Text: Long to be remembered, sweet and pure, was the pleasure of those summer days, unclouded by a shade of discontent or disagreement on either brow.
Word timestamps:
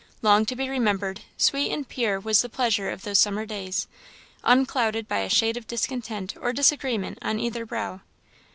Long 0.23 0.47
to 0.47 0.55
be 0.55 0.67
remembered, 0.67 1.21
sweet 1.37 1.71
and 1.71 1.87
pure, 1.87 2.19
was 2.19 2.41
the 2.41 2.49
pleasure 2.49 2.89
of 2.89 3.03
those 3.03 3.19
summer 3.19 3.45
days, 3.45 3.87
unclouded 4.43 5.07
by 5.07 5.19
a 5.19 5.29
shade 5.29 5.57
of 5.57 5.67
discontent 5.67 6.33
or 6.41 6.53
disagreement 6.53 7.19
on 7.21 7.39
either 7.39 7.67
brow. 7.67 8.01